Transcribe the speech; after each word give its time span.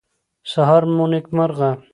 سهار 0.51 0.83
مو 0.95 1.05
نیکمرغه. 1.11 1.71